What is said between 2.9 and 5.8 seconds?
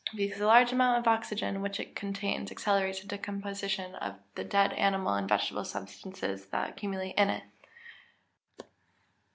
the decomposition of dead animal and vegetable